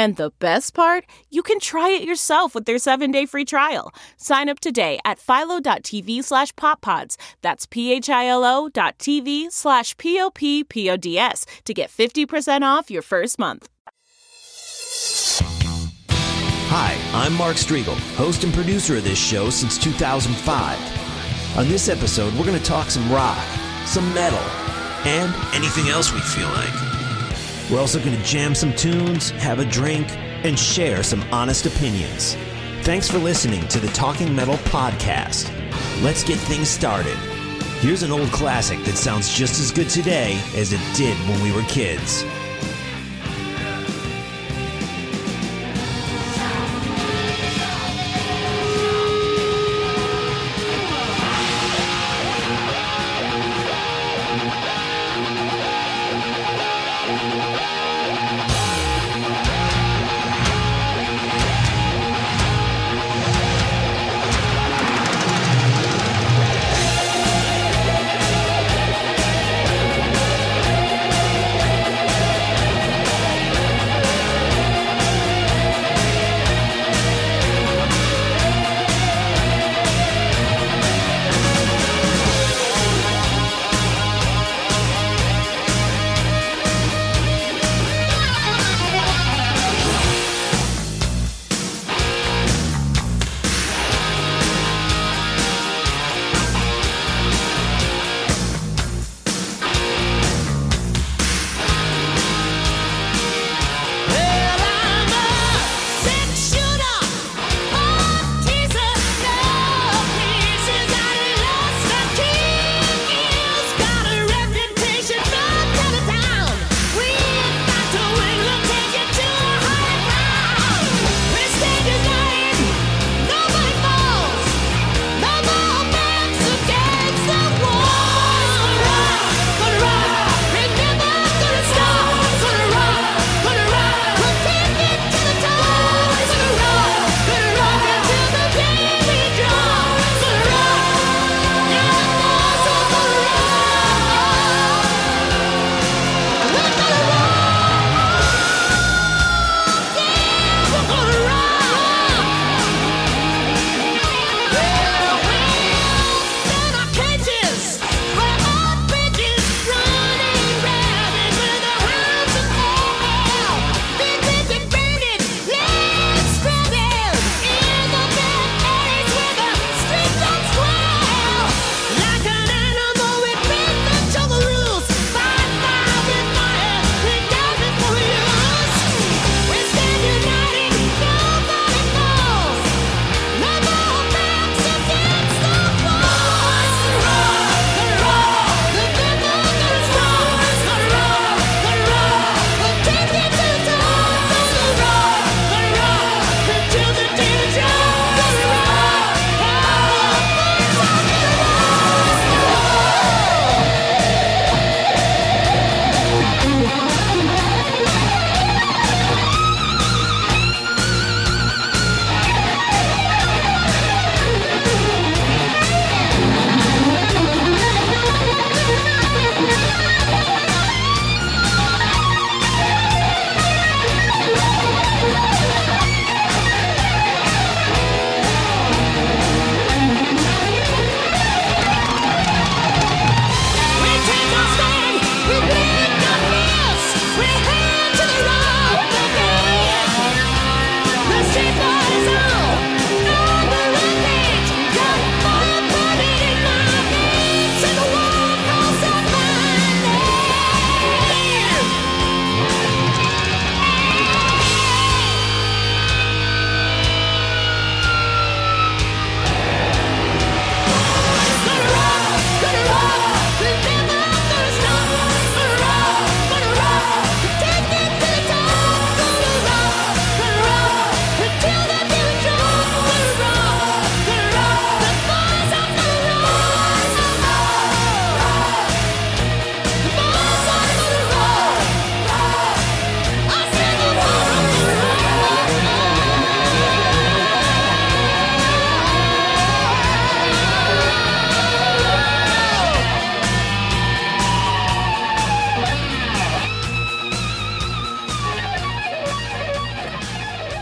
[0.00, 3.92] And the best part, you can try it yourself with their seven-day free trial.
[4.16, 7.16] Sign up today at philo.tv slash poppods.
[7.42, 13.68] That's p-h-i-l-o dot tv slash p-o-p-p-o-d-s to get 50% off your first month.
[16.72, 21.58] Hi, I'm Mark Strigl, host and producer of this show since 2005.
[21.58, 23.36] On this episode, we're going to talk some rock,
[23.84, 24.38] some metal,
[25.04, 26.99] and anything else we feel like.
[27.70, 30.08] We're also going to jam some tunes, have a drink,
[30.44, 32.36] and share some honest opinions.
[32.82, 35.52] Thanks for listening to the Talking Metal Podcast.
[36.02, 37.16] Let's get things started.
[37.80, 41.52] Here's an old classic that sounds just as good today as it did when we
[41.52, 42.24] were kids.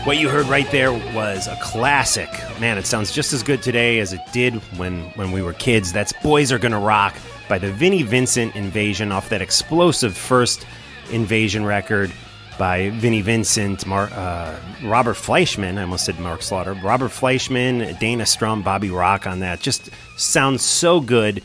[0.09, 2.31] What you heard right there was a classic.
[2.59, 5.93] Man, it sounds just as good today as it did when, when we were kids.
[5.93, 7.15] That's Boys Are Gonna Rock
[7.47, 10.65] by the Vinnie Vincent Invasion off that explosive first
[11.11, 12.11] Invasion record
[12.57, 15.77] by Vinnie Vincent, Mar- uh, Robert Fleischman.
[15.77, 16.73] I almost said Mark Slaughter.
[16.73, 19.59] Robert Fleischman, Dana Strum, Bobby Rock on that.
[19.59, 21.43] Just sounds so good.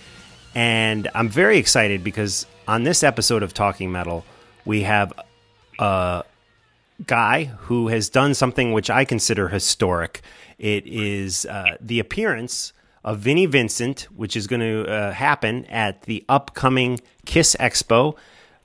[0.54, 4.24] And I'm very excited because on this episode of Talking Metal,
[4.64, 5.12] we have
[5.78, 6.24] a
[7.06, 10.22] guy who has done something which I consider historic.
[10.58, 16.02] It is uh, the appearance of Vinnie Vincent, which is going to uh, happen at
[16.02, 18.16] the upcoming Kiss Expo.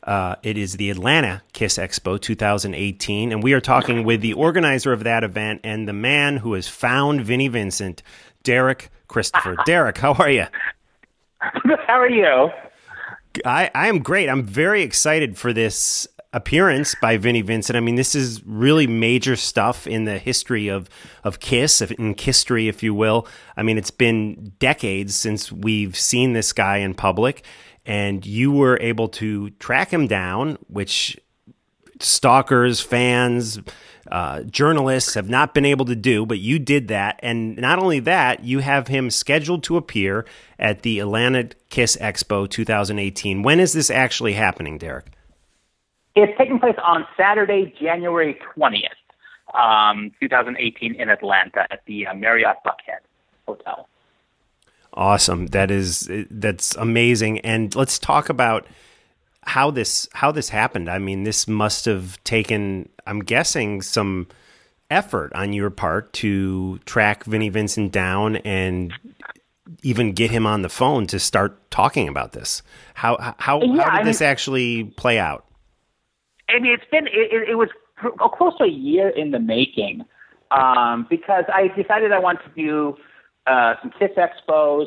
[0.03, 4.93] Uh, it is the Atlanta Kiss Expo 2018, and we are talking with the organizer
[4.93, 8.01] of that event and the man who has found Vinnie Vincent,
[8.43, 9.57] Derek Christopher.
[9.65, 10.45] Derek, how are you?
[11.39, 12.49] How are you?
[13.45, 14.29] I, I am great.
[14.29, 17.75] I'm very excited for this appearance by Vinnie Vincent.
[17.75, 20.89] I mean, this is really major stuff in the history of
[21.23, 23.27] of Kiss, in history, if you will.
[23.57, 27.43] I mean, it's been decades since we've seen this guy in public,
[27.85, 31.19] and you were able to track him down, which
[31.99, 33.59] stalkers, fans,
[34.11, 37.19] uh, journalists have not been able to do, but you did that.
[37.21, 40.25] And not only that, you have him scheduled to appear
[40.57, 43.43] at the Atlanta Kiss Expo 2018.
[43.43, 45.07] When is this actually happening, Derek?
[46.24, 52.57] It's taking place on Saturday, January 20th, um, 2018, in Atlanta at the uh, Marriott
[52.66, 53.00] Buckhead
[53.48, 53.88] Hotel.
[54.94, 55.48] Awesome.
[55.48, 57.39] That is that's amazing.
[57.39, 58.66] And let's talk about
[59.44, 60.89] how this how this happened.
[60.89, 64.27] I mean, this must have taken, I'm guessing, some
[64.92, 68.92] effort on your part to track Vinnie Vincent down and
[69.83, 72.63] even get him on the phone to start talking about this.
[72.95, 75.45] How how, Yeah, how I did this mean- actually play out?
[76.50, 80.06] I mean, it's been it, it, was pr- close to a year in the making
[80.51, 82.98] um, because I decided I wanted to do
[83.48, 84.86] uh, some Kiss expos,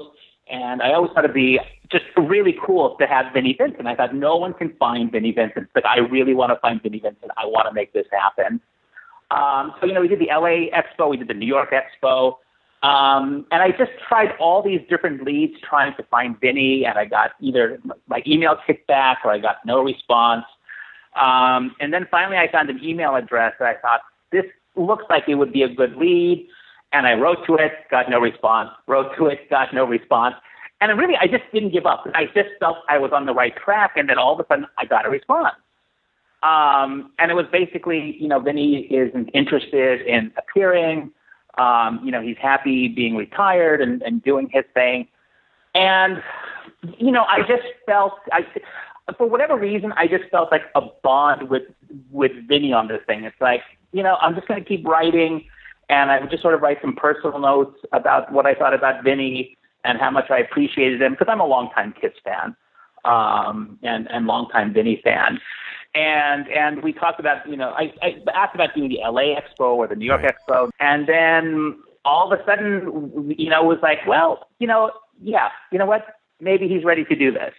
[0.51, 1.59] and I always thought it'd be
[1.91, 3.87] just really cool to have Vinnie Vincent.
[3.87, 7.01] I thought no one can find Vinnie Vincent, but I really want to find Vinnie
[7.01, 7.31] Vincent.
[7.37, 8.61] I want to make this happen.
[9.31, 12.37] Um, so you know, we did the LA Expo, we did the New York Expo,
[12.83, 17.05] um, and I just tried all these different leads trying to find Vinny, and I
[17.05, 17.79] got either
[18.09, 20.45] my email kicked back or I got no response.
[21.15, 24.01] Um, and then finally, I found an email address that I thought
[24.31, 24.45] this
[24.77, 26.49] looks like it would be a good lead.
[26.93, 28.71] And I wrote to it, got no response.
[28.87, 30.35] Wrote to it, got no response.
[30.81, 32.05] And really, I just didn't give up.
[32.15, 34.67] I just felt I was on the right track, and then all of a sudden,
[34.79, 35.55] I got a response.
[36.43, 41.13] Um, and it was basically, you know, Vinny isn't interested in appearing.
[41.57, 45.07] Um, you know, he's happy being retired and, and doing his thing.
[45.75, 46.21] And,
[46.99, 48.45] you know, I just felt, I,
[49.17, 51.63] for whatever reason, I just felt like a bond with,
[52.11, 53.25] with Vinny on this thing.
[53.25, 55.45] It's like, you know, I'm just going to keep writing
[55.89, 59.05] and I would just sort of write some personal notes about what I thought about
[59.05, 62.57] Vinny and how much I appreciated him because I'm a longtime Kiss fan
[63.05, 65.39] um, and and longtime Vinny fan.
[65.95, 69.75] And and we talked about you know I, I asked about doing the LA Expo
[69.75, 70.35] or the New York Right.
[70.49, 74.91] Expo, and then all of a sudden you know it was like well you know
[75.23, 76.07] yeah you know what
[76.41, 77.53] maybe he's ready to do this.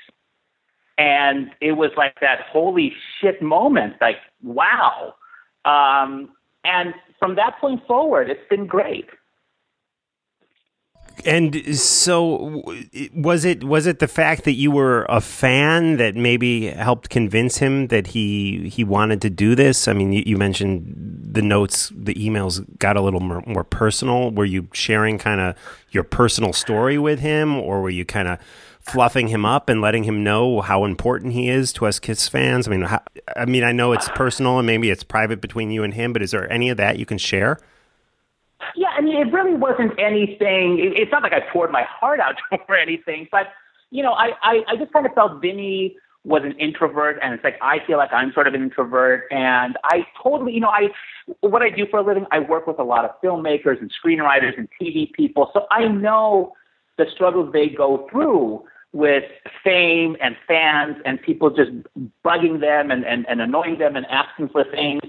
[0.98, 5.16] And it was like that holy shit moment, like wow.
[5.66, 6.30] Um,
[6.64, 9.08] and from that point forward, it's been great.
[11.26, 12.64] And so,
[13.16, 17.58] was it was it the fact that you were a fan that maybe helped convince
[17.58, 19.88] him that he he wanted to do this?
[19.88, 24.32] I mean, you, you mentioned the notes, the emails got a little more, more personal.
[24.32, 25.56] Were you sharing kind of
[25.92, 28.40] your personal story with him, or were you kind of
[28.84, 32.68] fluffing him up and letting him know how important he is to us Kiss fans?
[32.68, 33.02] I mean, how,
[33.36, 36.22] I mean, I know it's personal and maybe it's private between you and him, but
[36.22, 37.60] is there any of that you can share?
[38.76, 40.80] Yeah, I mean, it really wasn't anything.
[40.80, 42.36] It, it's not like I poured my heart out
[42.68, 43.48] or anything, but
[43.92, 47.44] you know, I, I, I just kind of felt Vinny was an introvert, and it's
[47.44, 50.88] like I feel like I'm sort of an introvert, and I totally, you know, I
[51.42, 54.58] what I do for a living, I work with a lot of filmmakers and screenwriters
[54.58, 56.54] and TV people, so I know
[56.98, 58.64] the struggles they go through
[58.94, 59.24] with
[59.64, 61.72] fame and fans and people just
[62.24, 65.02] bugging them and, and, and annoying them and asking for things.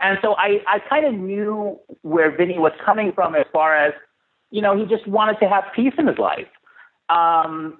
[0.00, 3.92] And so I, I kind of knew where Vinny was coming from as far as,
[4.50, 6.48] you know, he just wanted to have peace in his life.
[7.08, 7.78] Um,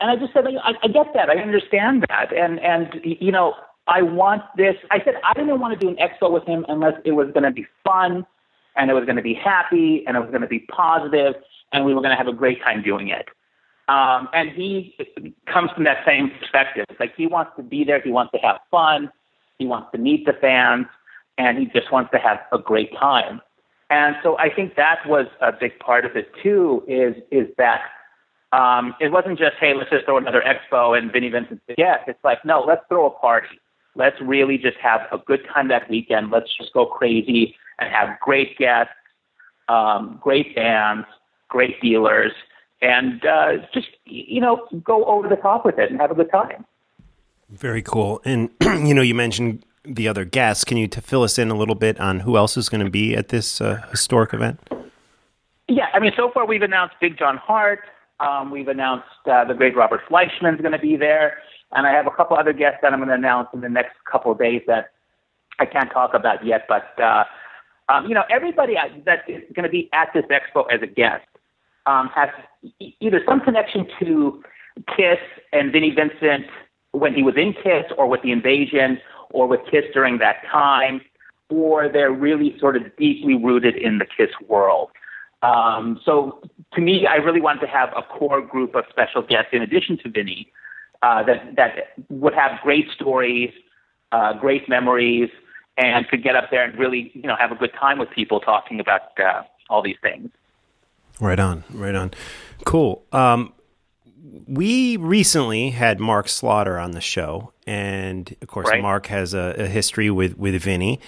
[0.00, 1.30] and I just said, I, I get that.
[1.30, 2.32] I understand that.
[2.32, 3.54] And, and, you know,
[3.86, 4.76] I want this.
[4.90, 7.44] I said, I didn't want to do an expo with him unless it was going
[7.44, 8.26] to be fun
[8.76, 11.34] and it was going to be happy and it was going to be positive
[11.72, 13.28] and we were going to have a great time doing it.
[13.88, 14.96] Um, and he
[15.46, 16.86] comes from that same perspective.
[16.98, 18.00] Like he wants to be there.
[18.00, 19.10] He wants to have fun.
[19.58, 20.86] He wants to meet the fans.
[21.38, 23.40] and he just wants to have a great time.
[23.90, 26.82] And so I think that was a big part of it too.
[26.88, 27.82] Is is that
[28.52, 32.04] um, it wasn't just hey, let's just throw another expo and Vinnie Vincent's the guest.
[32.06, 33.60] It's like no, let's throw a party.
[33.96, 36.30] Let's really just have a good time that weekend.
[36.30, 38.92] Let's just go crazy and have great guests,
[39.68, 41.06] um, great bands,
[41.48, 42.32] great dealers,
[42.84, 46.30] and uh, just you know go over the top with it and have a good
[46.30, 46.64] time.
[47.50, 48.20] Very cool.
[48.24, 50.64] And you know, you mentioned the other guests.
[50.64, 52.90] Can you t- fill us in a little bit on who else is going to
[52.90, 54.60] be at this uh, historic event?
[55.68, 57.80] Yeah, I mean, so far we've announced Big John Hart.
[58.20, 61.38] Um, we've announced uh, the great Robert Fleischman is going to be there,
[61.72, 63.94] and I have a couple other guests that I'm going to announce in the next
[64.10, 64.90] couple of days that
[65.58, 66.66] I can't talk about yet.
[66.68, 67.24] But uh,
[67.88, 68.74] um, you know, everybody
[69.04, 71.24] that is going to be at this expo as a guest
[71.86, 72.30] um, has
[73.00, 74.42] either some connection to
[74.96, 75.18] Kiss
[75.52, 76.46] and Vinnie Vincent
[76.92, 79.00] when he was in Kiss, or with the Invasion,
[79.30, 81.00] or with Kiss during that time,
[81.48, 84.90] or they're really sort of deeply rooted in the Kiss world.
[85.42, 86.40] Um, so
[86.72, 89.98] to me, I really wanted to have a core group of special guests in addition
[89.98, 90.50] to Vinnie
[91.02, 91.70] uh, that that
[92.08, 93.52] would have great stories,
[94.12, 95.28] uh, great memories,
[95.76, 98.40] and could get up there and really you know have a good time with people
[98.40, 100.30] talking about uh, all these things.
[101.20, 102.12] Right on, right on.
[102.64, 103.04] Cool.
[103.12, 103.52] Um,
[104.46, 108.82] we recently had Mark Slaughter on the show, and of course, Right.
[108.82, 111.00] Mark has a, a history with with Vinny,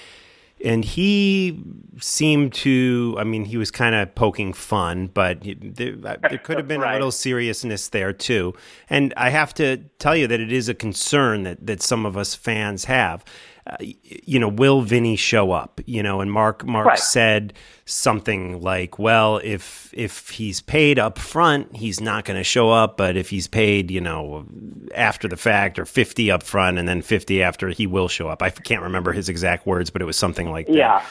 [0.64, 1.60] and he
[1.98, 3.16] seemed to.
[3.18, 6.92] I mean, he was kind of poking fun, but there, there could have been a
[6.92, 8.54] little seriousness there too.
[8.88, 12.16] And I have to tell you that it is a concern that that some of
[12.16, 13.25] us fans have.
[13.66, 15.80] Uh, you know, will Vinny show up?
[15.87, 16.99] You know, and Mark Mark Right.
[16.99, 17.52] said
[17.85, 22.96] something like, "Well, if if he's paid up front, he's not going to show up,
[22.96, 24.46] but if he's paid, you know,
[24.94, 28.40] after the fact or 50 up front and then 50 after, he will show up."
[28.42, 30.66] I can't remember his exact words, but it was something like.
[30.68, 31.02] Yeah.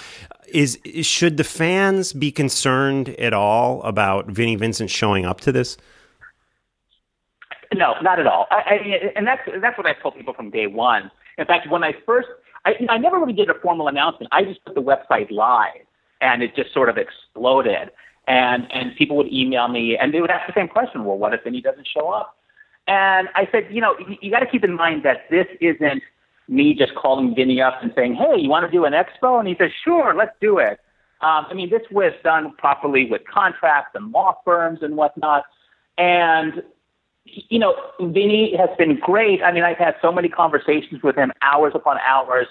[0.47, 5.51] Is, is should the fans be concerned at all about Vinny Vincent showing up to
[5.51, 5.75] this?
[7.73, 8.47] No, not at all.
[8.51, 11.11] I, I, and that's that's what I told people from day one.
[11.37, 12.27] In fact, when I first,
[12.65, 14.31] I, I never really did a formal announcement.
[14.33, 15.85] I just put the website live,
[16.21, 17.91] and it just sort of exploded.
[18.27, 21.33] And and people would email me, and they would ask the same question: Well, what
[21.33, 22.35] if Vinny doesn't show up?
[22.87, 26.03] And I said, you know, you, you got to keep in mind that this isn't
[26.47, 29.39] me just calling Vinny up and saying, hey, you want to do an expo?
[29.39, 30.79] And he says, sure, let's do it.
[31.21, 35.43] Um, I mean, this was done properly with contracts and law firms and whatnot.
[35.97, 36.61] And
[37.25, 39.41] you know, Vinny has been great.
[39.43, 42.47] I mean, I've had so many conversations with him, hours upon hours.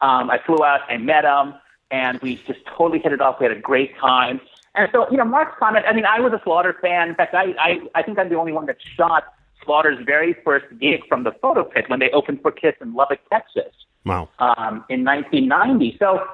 [0.00, 1.54] Um, I flew out, I met him,
[1.90, 3.40] and we just totally hit it off.
[3.40, 4.40] We had a great time.
[4.74, 7.08] And so, you know, Mark's comment, I mean, I was a Slaughter fan.
[7.08, 9.24] In fact, I, I, I think I'm the only one that shot
[9.64, 13.20] Slaughter's very first gig from the photo pit when they opened for Kiss in Lubbock,
[13.30, 13.72] Texas
[14.04, 14.28] Wow.
[14.38, 15.96] um, in 1990.
[15.98, 16.24] So,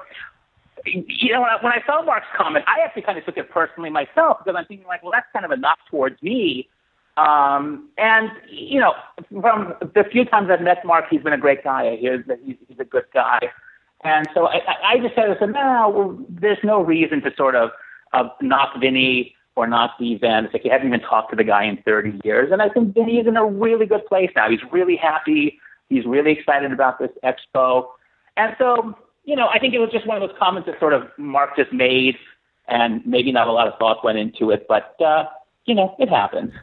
[0.85, 3.49] you know, when I, when I saw Mark's comment, I actually kind of took it
[3.49, 6.69] personally myself because I'm thinking like, well, that's kind of a knock towards me.
[7.17, 8.93] Um, and you know,
[9.41, 11.89] from the few times I've met Mark, he's been a great guy.
[11.89, 13.39] I hear that he's, he's a good guy.
[14.03, 17.55] And so I, I just said, I said, no, well, there's no reason to sort
[17.55, 17.71] of,
[18.41, 20.45] knock Vinny or knock the event.
[20.45, 22.51] It's like you haven't even talked to the guy in 30 years.
[22.51, 24.49] And I think Vinny is in a really good place now.
[24.49, 25.59] He's really happy.
[25.89, 27.87] He's really excited about this expo.
[28.37, 30.93] And so, you know, I think it was just one of those comments that sort
[30.93, 32.15] of Mark just made,
[32.67, 35.25] and maybe not a lot of thought went into it, but, uh,
[35.65, 36.53] you know, it happens.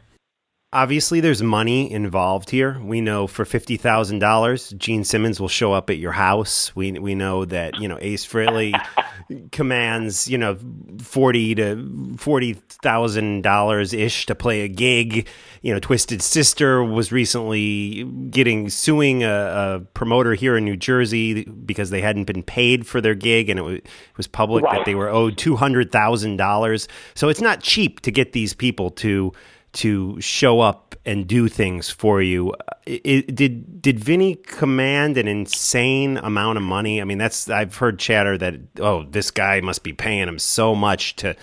[0.73, 2.77] Obviously, there's money involved here.
[2.81, 6.75] We know for fifty thousand dollars, Gene Simmons will show up at your house.
[6.75, 8.73] We we know that you know Ace Frehley
[9.53, 10.57] commands you know
[11.01, 12.53] forty to forty
[12.83, 15.27] thousand dollars ish to play a gig.
[15.61, 21.45] You know, Twisted Sister was recently getting suing a, a promoter here in New Jersey
[21.45, 24.85] because they hadn't been paid for their gig, and it was, it was public that
[24.85, 26.89] they were owed two hundred thousand dollars.
[27.13, 29.31] So it's not cheap to get these people to
[29.75, 32.53] to show up and do things for you.
[32.87, 37.01] I- I- did did Vinny command an insane amount of money?
[37.01, 40.73] I mean, that's I've heard chatter that oh, this guy must be paying him so
[40.75, 41.35] much to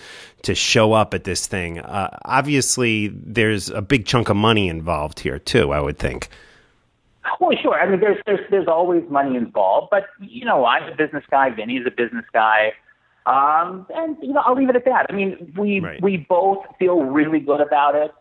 [0.43, 1.79] to show up at this thing.
[1.79, 5.71] Uh, obviously, there's a big chunk of money involved here too.
[5.71, 6.27] I would think.
[7.39, 7.79] Well, sure.
[7.79, 11.49] I mean, there's there's there's always money involved, but you know, I'm a business guy.
[11.51, 12.73] Vinny's a business guy,
[13.25, 15.05] um, and you know, I'll leave it at that.
[15.09, 16.01] I mean, we Right.
[16.01, 18.11] we both feel really good about it.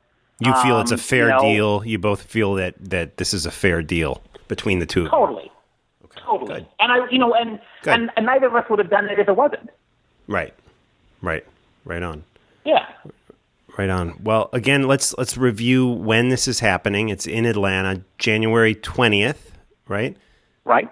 [0.40, 1.82] You feel it's a Um, fair you know- deal.
[1.86, 5.08] You both feel that that this is a fair deal between the two.
[5.08, 5.50] Totally,
[6.16, 6.46] totally.
[6.54, 6.66] good.
[6.80, 7.94] And I, you know, and, Good.
[7.94, 9.70] and and neither of us would have done it if it wasn't.
[10.26, 10.52] Right,
[11.20, 11.44] right,
[11.84, 12.24] right on.
[12.64, 12.86] Yeah.
[13.78, 14.18] Right on.
[14.22, 17.08] Well, again, let's let's review when this is happening.
[17.08, 19.52] It's in Atlanta, January twentieth,
[19.88, 20.16] right?
[20.64, 20.90] Right.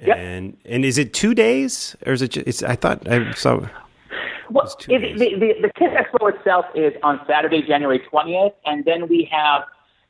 [0.00, 0.16] Yep.
[0.16, 2.28] And and is it two days or is it?
[2.32, 3.66] Just, it's I thought I saw.
[4.50, 9.08] Well, it, the, the, the Kiss Expo itself is on Saturday, January 20th, and then
[9.08, 9.64] we have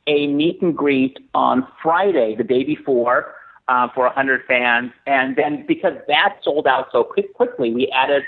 [0.07, 3.35] a meet and greet on Friday, the day before,
[3.67, 4.91] uh, for 100 fans.
[5.07, 8.23] And then because that sold out so quick, quickly, we added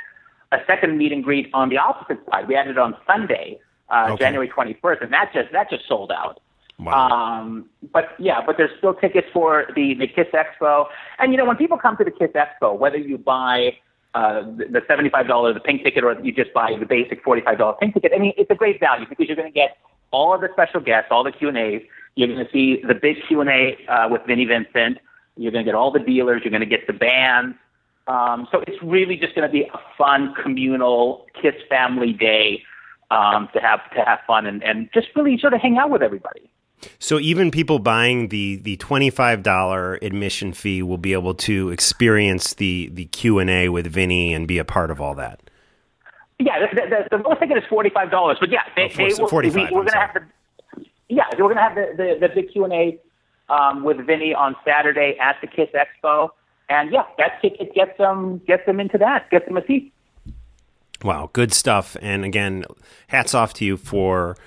[0.51, 2.47] a second meet and greet on the opposite side.
[2.47, 3.59] We added it on Sunday,
[3.89, 4.23] uh, Okay.
[4.23, 6.39] January 21st, and that just that just sold out.
[6.77, 7.09] Wow.
[7.09, 10.87] Um, but yeah, but there's still tickets for the, the Kiss Expo.
[11.19, 13.77] And you know, when people come to the Kiss Expo, whether you buy
[14.15, 17.93] uh, the the $75 the pink ticket or you just buy the basic $45 pink
[17.93, 19.77] ticket, I mean, it's a great value because you're going to get
[20.11, 21.81] all of the special guests, all the Q&As.
[22.15, 24.99] You're going to see the big Q&A uh, with Vinnie Vincent.
[25.35, 26.43] You're going to get all the dealers.
[26.45, 27.57] You're going to get the bands.
[28.07, 32.63] Um, so it's really just going to be a fun communal Kiss family day
[33.11, 36.01] um, to have to have fun and, and just really sort of hang out with
[36.01, 36.49] everybody.
[36.99, 41.69] So even people buying the the twenty five dollar admission fee will be able to
[41.69, 45.39] experience the the Q and A with Vinny and be a part of all that.
[46.37, 49.21] Yeah, the, the, the lowest ticket is forty five dollars, but yeah, they, Oh, they
[49.21, 52.51] will, 45, We, we're gonna have the yeah, we're gonna have the the, the big
[52.51, 52.99] Q and A
[53.49, 56.29] um, with Vinny on Saturday at the Kiss Expo,
[56.69, 59.93] and yeah, that ticket gets them gets them into that, gets them a seat.
[61.03, 61.95] Wow, good stuff.
[62.01, 62.65] And again,
[63.07, 64.37] hats off to you for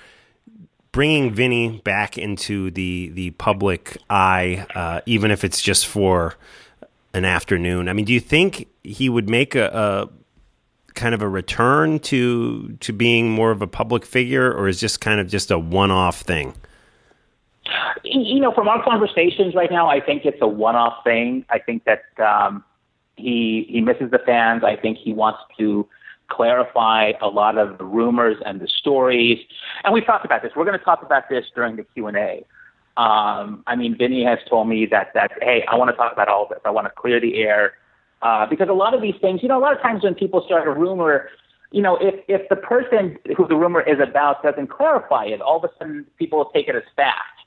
[0.91, 6.35] bringing Vinny back into the the public eye, uh, even if it's just for
[7.13, 7.89] an afternoon.
[7.89, 12.77] I mean, do you think he would make a, a kind of a return to
[12.79, 15.91] to being more of a public figure, or is just kind of just a one
[15.91, 16.53] off thing?
[18.03, 21.45] you know, from our conversations right now, I think it's a one-off thing.
[21.49, 22.63] I think that um,
[23.15, 24.63] he he misses the fans.
[24.63, 25.87] I think he wants to
[26.29, 29.39] clarify a lot of the rumors and the stories.
[29.83, 30.51] And we've talked about this.
[30.55, 32.45] We're going to talk about this during the Q and A.
[32.97, 36.27] Um, I mean, Vinny has told me that that hey, I want to talk about
[36.27, 36.59] all this.
[36.65, 37.73] I want to clear the air
[38.21, 40.43] uh, because a lot of these things, you know, a lot of times when people
[40.45, 41.29] start a rumor,
[41.71, 45.57] you know, if if the person who the rumor is about doesn't clarify it, all
[45.57, 47.39] of a sudden people will take it as fact.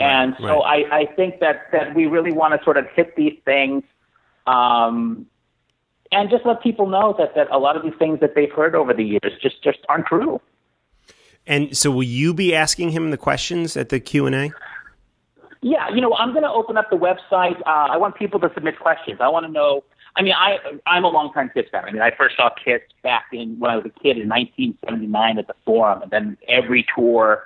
[0.00, 3.36] And so I, I think that, that we really want to sort of hit these
[3.44, 3.82] things
[4.46, 5.26] um,
[6.12, 8.74] and just let people know that, that a lot of these things that they've heard
[8.74, 10.40] over the years just, just aren't true.
[11.46, 14.50] And so, will you be asking him the questions at the Q and A?
[15.62, 17.58] Yeah, you know, I'm going to open up the website.
[17.62, 19.18] Uh, I want people to submit questions.
[19.20, 19.82] I want to know.
[20.14, 21.84] I mean, I I'm a longtime Kiss fan.
[21.84, 25.38] I mean, I first saw Kiss back in when I was a kid in 1979
[25.38, 27.44] at the Forum, and then every tour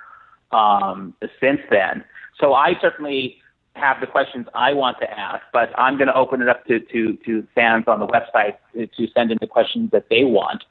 [0.51, 2.03] um, since then.
[2.39, 3.37] So I certainly
[3.75, 6.79] have the questions I want to ask, but I'm going to open it up to
[6.79, 10.63] to to fans on the website to, send in the questions that they want.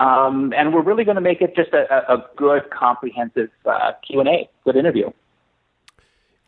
[0.00, 4.20] Um, and we're really going to make it just a, a good, comprehensive uh, Q
[4.20, 5.10] and A, good interview.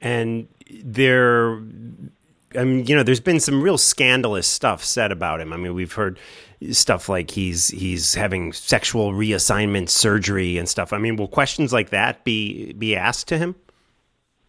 [0.01, 0.49] and
[0.83, 1.61] there
[2.57, 5.53] I mean, you know, there's been some real scandalous stuff said about him.
[5.53, 6.19] I mean, we've heard
[6.71, 10.93] stuff like he's he's having sexual reassignment surgery and stuff.
[10.93, 13.55] I mean, will questions like that be be asked to him?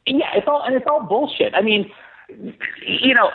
[0.06, 1.54] Yeah, it's all and it's all bullshit.
[1.56, 1.92] I mean,
[2.86, 3.32] you know,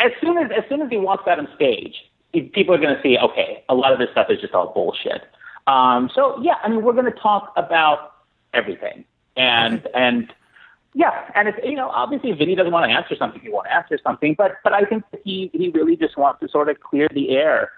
[0.00, 1.94] as soon as as soon as he walks out on stage,
[2.32, 5.22] people are going to see, okay, a lot of this stuff is just all bullshit.
[5.66, 8.14] Um, so yeah, I mean, we're going to talk about
[8.54, 9.04] everything,
[9.36, 10.32] and and
[10.94, 13.68] yeah, and it's you know, obviously, if Vinny doesn't want to answer something, he won't
[13.68, 14.34] answer something.
[14.36, 17.72] But but I think he he really just wants to sort of clear the air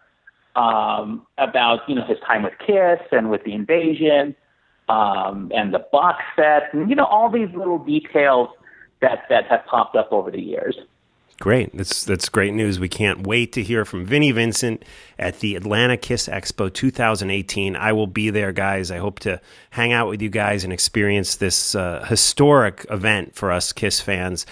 [0.55, 4.37] um, about you know his time with Kiss and with the invasion
[4.90, 8.48] um, and the box set, and you know all these little details
[9.00, 10.76] that that have popped up over the years.
[11.38, 11.74] Great.
[11.74, 12.79] That's that's great news.
[12.79, 14.85] We can't wait to hear from Vinnie Vincent
[15.18, 17.76] at the Atlanta Kiss Expo 2018.
[17.76, 18.90] I will be there, guys.
[18.90, 23.53] I hope to hang out with you guys and experience this uh, historic event for
[23.53, 24.44] us Kiss fans.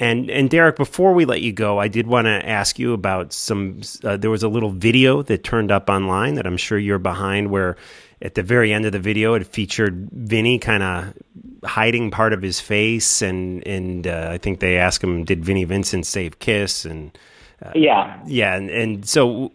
[0.00, 3.32] And and Derek, before we let you go, I did want to ask you about
[3.32, 3.82] some.
[4.02, 7.50] Uh, there was a little video that turned up online that I'm sure you're behind,
[7.50, 7.76] where
[8.24, 11.14] at the very end of the video it featured Vinny kind of
[11.62, 15.64] hiding part of his face, and and uh, I think they asked him, "Did Vinny
[15.64, 17.16] Vincent save Kiss?" And
[17.74, 19.52] Yeah, yeah, and, and so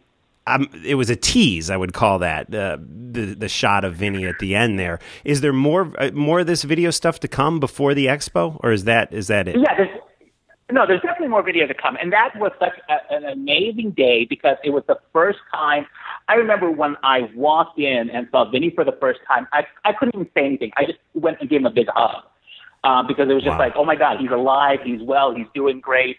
[0.49, 4.25] um, it was a tease, I would call that uh, the the shot of Vinny
[4.25, 4.79] at the end.
[4.79, 8.59] There is there more uh, more of this video stuff to come before the expo,
[8.63, 9.57] or is that is that it?
[9.59, 9.75] yeah.
[9.75, 9.99] There's,
[10.71, 14.25] no, there's definitely more video to come, and that was such a, an amazing day
[14.25, 15.87] because it was the first time.
[16.29, 19.47] I remember when I walked in and saw Vinny for the first time.
[19.51, 20.71] I I couldn't even say anything.
[20.77, 22.23] I just went and gave him a big hug
[22.83, 23.65] uh, because it was just Wow.
[23.65, 26.17] like, oh my God, he's alive, he's well, he's doing great,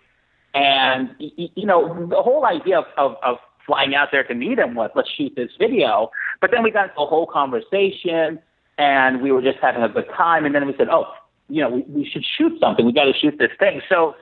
[0.54, 1.80] and you know
[2.14, 5.32] the whole idea of, of of flying out there to meet him was let's shoot
[5.36, 6.10] this video.
[6.40, 8.40] But then we got into a whole conversation,
[8.78, 11.06] and we were just having a good time, and then we said, oh,
[11.48, 12.84] you know, we, we should shoot something.
[12.84, 13.80] We got to shoot this thing.
[13.88, 14.16] So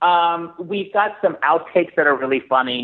[0.00, 2.82] Um, we've got some outtakes that are really funny.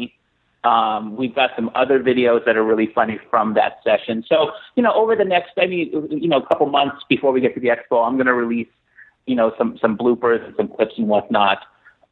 [0.65, 4.25] Um, we've got some other videos that are really funny from that session.
[4.27, 7.55] So, you know, over the next maybe you know a couple months before we get
[7.55, 8.69] to the expo, I'm going to release
[9.27, 11.59] you know some some bloopers and some clips and whatnot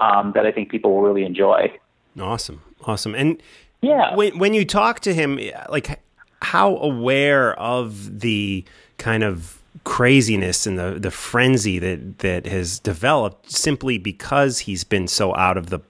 [0.01, 1.73] um, that I think people will really enjoy.
[2.21, 3.15] Awesome, awesome.
[3.15, 3.43] And
[3.81, 6.01] yeah, when when you talk to him, like
[6.43, 8.65] how aware of the
[8.99, 15.09] kind of craziness and the the frenzy that that has developed simply because he's been
[15.09, 15.81] so out of the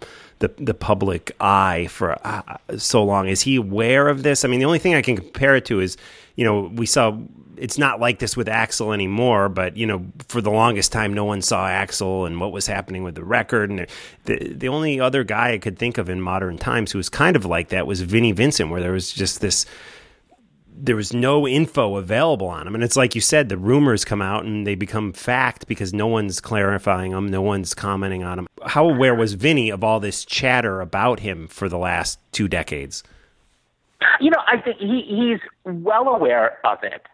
[0.42, 3.28] the, the public eye for uh, so long.
[3.28, 4.44] Is he aware of this?
[4.44, 5.96] I mean, the only thing I can compare it to is,
[6.34, 7.16] you know, we saw
[7.56, 11.24] it's not like this with Axl anymore, but you know, for the longest time, no
[11.24, 13.70] one saw Axl and what was happening with the record.
[13.70, 13.86] And
[14.24, 17.36] the the only other guy I could think of in modern times who was kind
[17.36, 19.64] of like that was Vinnie Vincent, where there was just this
[20.82, 22.74] there was no info available on him.
[22.74, 26.08] And it's like you said, the rumors come out and they become fact because no
[26.08, 28.46] one's clarifying them, no one's commenting on them.
[28.66, 33.04] How aware was Vinny of all this chatter about him for the last two decades?
[34.20, 37.06] You know, I think he, he's well aware of it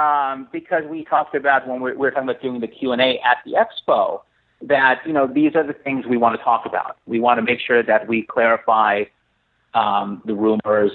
[0.00, 3.02] um, because we talked about when we, we were talking about doing the Q and
[3.02, 4.20] A at the expo
[4.62, 6.96] that you know these are the things we want to talk about.
[7.06, 9.04] We want to make sure that we clarify
[9.74, 10.92] um, the rumors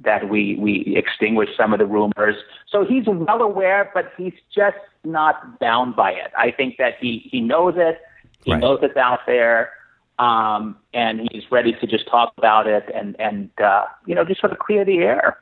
[0.00, 2.36] that we we extinguish some of the rumors.
[2.68, 6.32] So he's well aware, but he's just not bound by it.
[6.36, 8.00] I think that he he knows it.
[8.44, 8.60] He right.
[8.60, 9.70] knows it's out there,
[10.18, 14.40] um, and he's ready to just talk about it and and uh, you know just
[14.40, 15.38] sort of clear the air.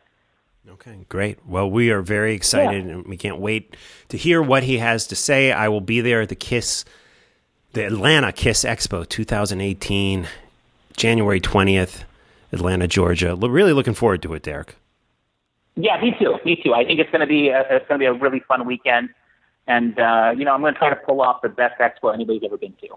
[0.69, 1.39] Okay, great.
[1.47, 2.93] Well, we are very excited, yeah.
[2.93, 3.77] and we can't wait
[4.09, 5.53] to hear what he has to say.
[5.53, 6.85] I will be there at the Kiss,
[7.73, 10.29] the Atlanta Kiss Expo 2018,
[10.97, 12.05] January 20th.
[12.53, 13.35] Atlanta, Georgia.
[13.37, 14.77] Really looking forward to it, Derek.
[15.77, 16.37] Yeah, me too.
[16.45, 16.75] Me too.
[16.75, 19.11] I think it's going to be a, it's going to be a really fun weekend,
[19.67, 22.43] and uh, you know I'm going to try to pull off the best expo anybody's
[22.45, 22.89] ever been to.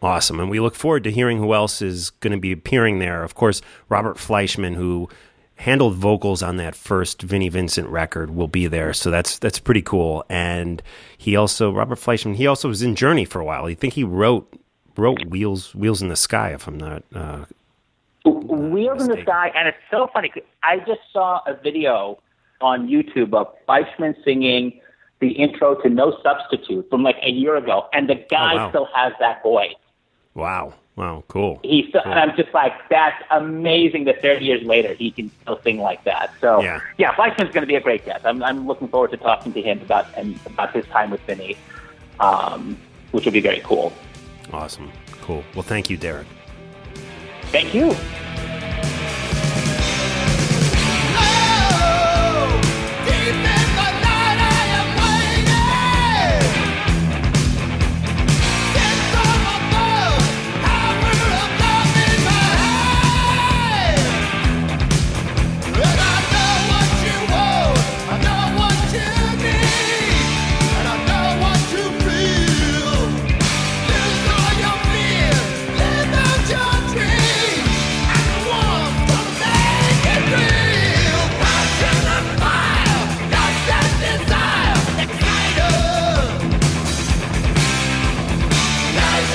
[0.00, 3.22] Awesome, and we look forward to hearing who else is going to be appearing there.
[3.24, 5.08] Of course, Robert Fleischman, who
[5.56, 8.92] handled vocals on that first Vinnie Vincent record, will be there.
[8.92, 10.24] So that's that's pretty cool.
[10.28, 10.82] And
[11.18, 13.64] he also Robert Fleischman, he also was in Journey for a while.
[13.64, 14.52] I think he wrote
[14.96, 17.44] wrote Wheels Wheels in the Sky, if I'm not uh,
[18.30, 20.32] Wheels in the Sky, and it's so funny.
[20.62, 22.18] I just saw a video
[22.60, 24.80] on YouTube of Fleischman singing
[25.20, 28.68] the intro to No Substitute from like a year ago, and the guy oh, wow.
[28.70, 29.74] still has that voice.
[30.34, 30.74] Wow.
[30.96, 31.60] Wow, cool.
[31.62, 32.00] He's cool.
[32.06, 36.02] and I'm just like, that's amazing that 30 years later he can still sing like
[36.04, 36.32] that.
[36.40, 38.24] So yeah, yeah Fleischman's going to be a great guest.
[38.24, 41.54] I'm, I'm looking forward to talking to him about and about his time with Vinny,
[42.18, 42.78] um,
[43.10, 43.92] which will be very cool.
[44.54, 45.44] Awesome, cool.
[45.54, 46.26] Well, thank you, Derek.
[47.52, 47.94] Thank you.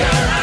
[0.01, 0.40] Sure.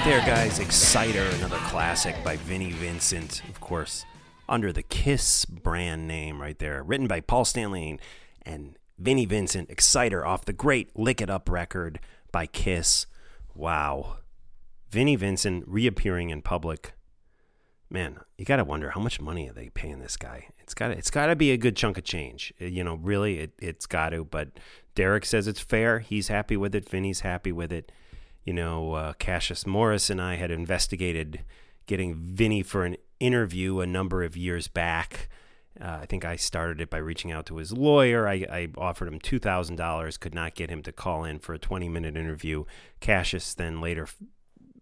[0.00, 0.58] Right there, guys.
[0.58, 4.06] Exciter, another classic by Vinnie Vincent, of course,
[4.48, 6.82] under the Kiss brand name right there.
[6.82, 7.98] Written by Paul Stanley
[8.42, 9.68] and Vinnie Vincent.
[9.68, 12.00] Exciter off the great Lick It Up record
[12.32, 13.06] by Kiss.
[13.54, 14.18] Wow.
[14.90, 16.94] Vinnie Vincent reappearing in public.
[17.90, 20.46] Man, you got to wonder how much money are they paying this guy?
[20.60, 22.54] It's gotta it's got to be a good chunk of change.
[22.60, 24.48] Uh, you know, really it it's got to, but
[24.94, 25.98] Derek says it's fair.
[25.98, 26.88] He's happy with it.
[26.88, 27.92] Vinny's happy with it
[28.50, 31.44] you know, uh, Cassius Morris and I had investigated
[31.86, 35.28] getting Vinny for an interview a number of years back.
[35.80, 38.26] Uh, I think I started it by reaching out to his lawyer.
[38.26, 41.88] I, I offered him $2,000, could not get him to call in for a 20
[41.88, 42.64] minute interview.
[42.98, 44.08] Cassius then later,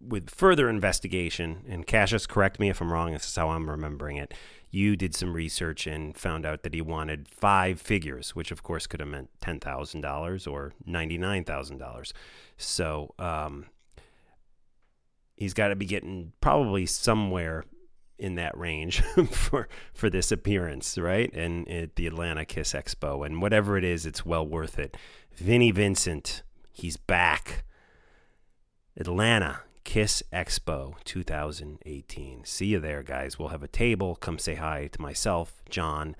[0.01, 4.17] with further investigation, and Cassius, correct me if I'm wrong, this is how I'm remembering
[4.17, 4.33] it.
[4.71, 8.85] You did some research and found out that he wanted five figures, which of course
[8.85, 12.11] could have meant $10,000 or $99,000.
[12.57, 13.65] So um,
[15.35, 17.63] he's got to be getting probably somewhere
[18.19, 19.01] in that range
[19.31, 21.33] for for this appearance, right?
[21.33, 24.97] And at the Atlanta Kiss Expo, and whatever it is, it's well worth it.
[25.33, 27.63] Vinnie Vincent, he's back.
[28.97, 32.45] Atlanta Kiss Expo 2018.
[32.45, 33.39] See you there, guys.
[33.39, 34.15] We'll have a table.
[34.17, 36.15] Come say hi to myself, John,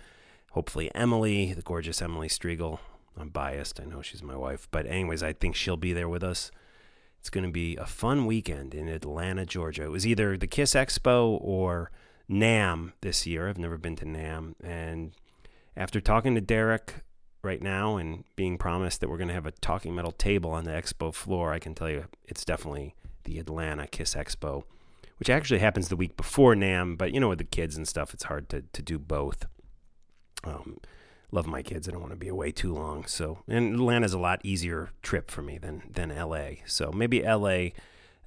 [0.54, 2.80] hopefully Emily, the gorgeous Emily Strigl.
[3.16, 3.80] I'm biased.
[3.80, 4.68] I know she's my wife.
[4.72, 6.50] But, anyways, I think she'll be there with us.
[7.20, 9.84] It's going to be a fun weekend in Atlanta, Georgia.
[9.84, 11.92] It was either the Kiss Expo or
[12.28, 13.48] NAMM this year.
[13.48, 14.56] I've never been to NAMM.
[14.64, 15.12] And
[15.78, 17.04] after talking to Derek
[17.44, 20.64] right now and being promised that we're going to have a talking metal table on
[20.64, 22.96] the expo floor, I can tell you it's definitely
[23.30, 24.64] the Atlanta Kiss Expo,
[25.18, 26.98] which actually happens the week before NAMM.
[26.98, 29.46] But, you know, with the kids and stuff, it's hard to, to do both.
[30.44, 30.78] Um,
[31.32, 31.88] love my kids.
[31.88, 33.06] I don't want to be away too long.
[33.06, 36.64] So, and Atlanta's a lot easier trip for me than than LA.
[36.66, 37.70] So maybe LA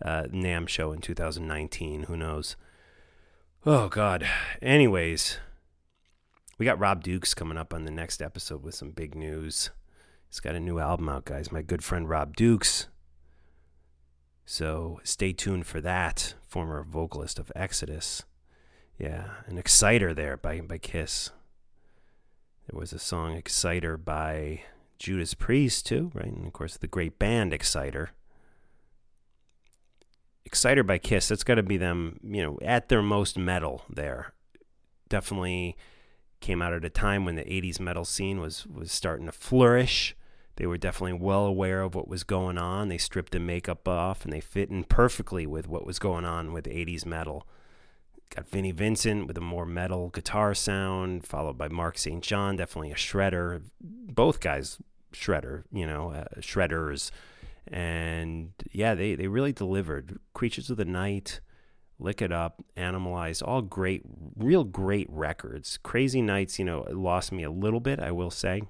[0.05, 2.05] uh, NAMM show in 2019.
[2.05, 2.57] Who knows?
[3.67, 4.27] Oh God.
[4.61, 5.39] Anyways,
[6.59, 9.71] we got Rob Dukes coming up on the next episode with some big news.
[10.29, 11.51] He's got a new album out, guys.
[11.51, 12.89] My good friend Rob Dukes.
[14.45, 16.35] So stay tuned for that.
[16.47, 18.25] Former vocalist of Exodus.
[18.99, 21.31] Yeah, an exciter there by by Kiss.
[22.69, 24.63] There was a song Exciter by
[24.99, 26.27] Judas Priest, too, right?
[26.27, 28.11] And of course, the great band Exciter.
[30.45, 34.33] Exciter by Kiss, that's got to be them, you know, at their most metal there.
[35.09, 35.77] Definitely
[36.41, 40.15] came out at a time when the 80s metal scene was, was starting to flourish.
[40.57, 42.89] They were definitely well aware of what was going on.
[42.89, 46.53] They stripped the makeup off and they fit in perfectly with what was going on
[46.53, 47.47] with 80s metal.
[48.35, 52.23] Got Vinnie Vincent with a more metal guitar sound, followed by Mark St.
[52.23, 53.63] John, definitely a shredder.
[53.81, 54.79] Both guys
[55.13, 57.11] shredder, you know, uh, shredders.
[57.67, 60.19] And yeah, they, they really delivered.
[60.35, 61.41] Creatures of the Night,
[61.99, 64.03] Lick It Up, Animalize, all great,
[64.37, 65.79] real great records.
[65.83, 68.63] Crazy Nights, you know, lost me a little bit, I will say.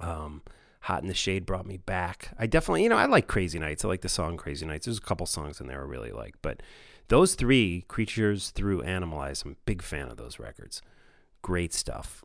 [0.00, 0.42] Um,
[0.82, 2.30] Hot in the Shade brought me back.
[2.38, 3.84] I definitely, you know, I like Crazy Nights.
[3.84, 4.86] I like the song Crazy Nights.
[4.86, 6.62] There's a couple songs in there I really like, but
[7.08, 10.82] those three, Creatures Through Animalize, I'm a big fan of those records.
[11.42, 12.24] Great stuff.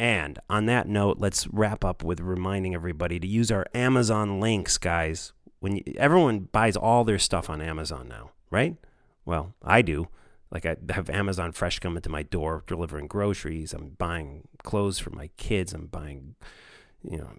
[0.00, 4.78] And on that note, let's wrap up with reminding everybody to use our Amazon links,
[4.78, 5.32] guys.
[5.60, 8.76] When you, everyone buys all their stuff on Amazon now, right?
[9.24, 10.08] Well, I do.
[10.54, 13.74] Like I have Amazon Fresh coming to my door, delivering groceries.
[13.74, 15.74] I'm buying clothes for my kids.
[15.74, 16.36] I'm buying,
[17.02, 17.32] you know,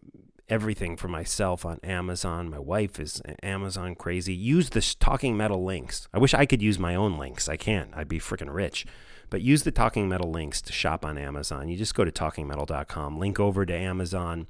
[0.49, 2.49] everything for myself on Amazon.
[2.49, 4.33] My wife is Amazon crazy.
[4.33, 6.07] Use the Talking Metal links.
[6.13, 7.47] I wish I could use my own links.
[7.47, 7.89] I can't.
[7.95, 8.85] I'd be freaking rich.
[9.29, 11.67] But use the Talking Metal links to shop on Amazon.
[11.69, 14.47] You just go to talkingmetal.com, link over to Amazon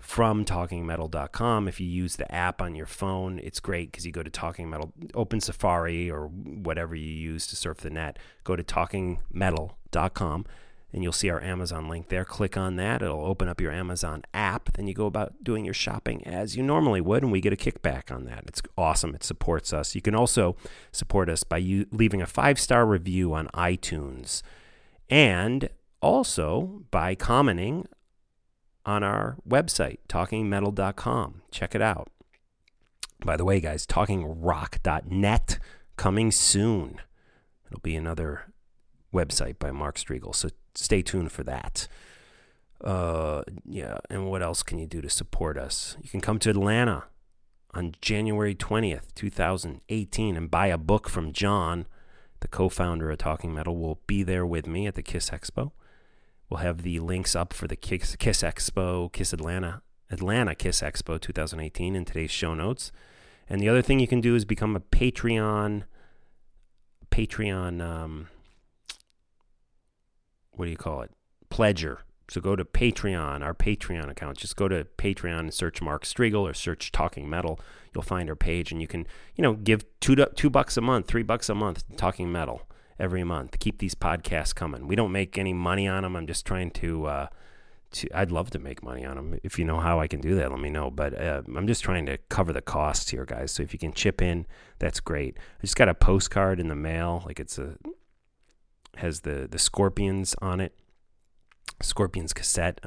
[0.00, 1.68] from talkingmetal.com.
[1.68, 4.68] If you use the app on your phone, it's great because you go to Talking
[4.68, 10.46] Metal, open Safari or whatever you use to surf the net, go to talkingmetal.com
[10.92, 12.24] and you'll see our Amazon link there.
[12.24, 14.72] Click on that, it'll open up your Amazon app.
[14.72, 17.56] Then you go about doing your shopping as you normally would, and we get a
[17.56, 18.44] kickback on that.
[18.48, 19.94] It's awesome, it supports us.
[19.94, 20.56] You can also
[20.90, 24.42] support us by you leaving a five star review on iTunes
[25.08, 25.68] and
[26.00, 27.86] also by commenting
[28.84, 31.42] on our website, talkingmetal.com.
[31.50, 32.08] Check it out.
[33.24, 35.58] By the way, guys, talkingrock.net
[35.96, 37.00] coming soon.
[37.66, 38.52] It'll be another
[39.12, 40.34] website by Mark Strigl.
[40.34, 41.88] So stay tuned for that.
[42.82, 45.96] Uh, yeah, and what else can you do to support us?
[46.00, 47.04] You can come to Atlanta
[47.74, 51.86] on January 20th, 2018, and buy a book from John,
[52.40, 55.72] the co founder of Talking Metal, will be there with me at the Kiss Expo.
[56.50, 61.20] We'll have the links up for the Kiss, Kiss Expo, Kiss Atlanta, Atlanta Kiss Expo
[61.20, 62.90] 2018 in today's show notes.
[63.48, 65.84] And the other thing you can do is become a Patreon.
[67.12, 67.80] Patreon.
[67.80, 68.28] Um,
[70.50, 71.12] what do you call it?
[71.50, 71.98] Pledger.
[72.28, 74.38] So go to Patreon, our Patreon account.
[74.38, 77.60] Just go to Patreon and search Mark Strigl or search Talking Metal.
[77.92, 81.06] You'll find our page, and you can, you know, give two two bucks a month,
[81.06, 82.68] three bucks a month, Talking Metal
[83.00, 83.58] every month.
[83.58, 84.86] Keep these podcasts coming.
[84.86, 86.16] We don't make any money on them.
[86.16, 87.06] I'm just trying to.
[87.06, 87.26] Uh,
[87.92, 89.40] to I'd love to make money on them.
[89.42, 90.90] If you know how I can do that, let me know.
[90.90, 93.50] But uh, I'm just trying to cover the costs here, guys.
[93.50, 94.46] So if you can chip in,
[94.78, 95.36] that's great.
[95.58, 97.24] I just got a postcard in the mail.
[97.26, 97.76] Like it's a
[98.96, 100.72] has the the Scorpions on it
[101.82, 102.80] Scorpions cassette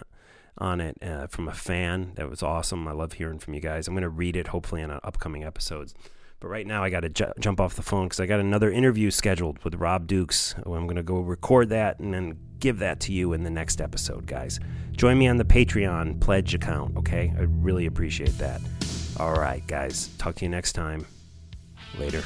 [0.58, 2.13] on it uh, from a fan.
[2.15, 2.88] That was awesome.
[2.88, 3.88] I love hearing from you guys.
[3.88, 5.93] I'm going to read it hopefully in upcoming episodes.
[6.43, 8.69] But right now, I got to ju- jump off the phone because I got another
[8.69, 10.53] interview scheduled with Rob Dukes.
[10.58, 13.79] I'm going to go record that and then give that to you in the next
[13.79, 14.60] episode, guys.
[14.91, 17.34] Join me on the Patreon pledge account, okay?
[17.38, 18.60] I really appreciate that.
[19.21, 20.10] All right, guys.
[20.17, 21.06] Talk to you next time.
[21.97, 22.23] Later.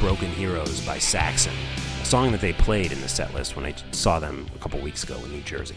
[0.00, 1.52] Broken Heroes by Saxon
[2.00, 4.78] a song that they played in the set list when I saw them a couple
[4.80, 5.76] weeks ago in New Jersey.